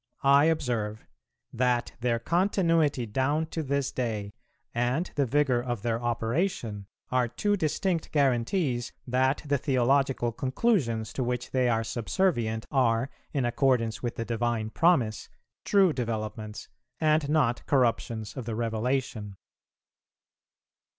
[0.23, 1.05] I observe,
[1.53, 4.33] That their continuity down to this day,
[4.73, 11.23] and the vigour of their operation, are two distinct guarantees that the theological conclusions to
[11.23, 15.29] which they are subservient are, in accordance with the Divine Promise,
[15.65, 16.67] true developments,
[16.99, 19.35] and not corruptions of the Revelation.